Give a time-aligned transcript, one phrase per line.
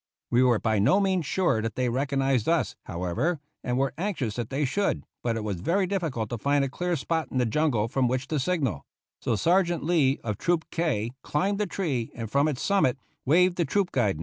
[0.31, 4.49] We were by no means sure that they recognized us, however, and were anxious that
[4.49, 7.87] they should, but it was very difficult to find a clear spot in the jungle
[7.87, 8.83] from which to signal;
[9.21, 13.63] so Sergeant Lee of Troop K climbed a tree and from its summit waved the
[13.63, 14.19] troop guidon.